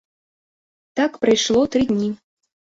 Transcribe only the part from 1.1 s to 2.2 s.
прайшло тры дні.